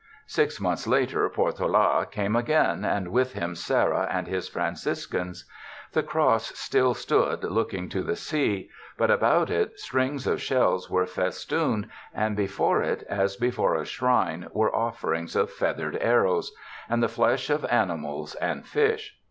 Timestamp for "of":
10.25-10.41, 15.35-15.51, 17.51-17.63